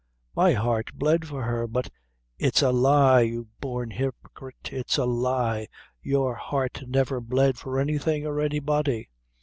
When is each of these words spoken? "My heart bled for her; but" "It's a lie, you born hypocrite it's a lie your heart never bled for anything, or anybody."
"My 0.35 0.53
heart 0.53 0.89
bled 0.95 1.27
for 1.27 1.43
her; 1.43 1.67
but" 1.67 1.91
"It's 2.39 2.63
a 2.63 2.71
lie, 2.71 3.21
you 3.21 3.49
born 3.59 3.91
hypocrite 3.91 4.71
it's 4.71 4.97
a 4.97 5.05
lie 5.05 5.67
your 6.01 6.33
heart 6.33 6.81
never 6.87 7.21
bled 7.21 7.59
for 7.59 7.79
anything, 7.79 8.25
or 8.25 8.41
anybody." 8.41 9.09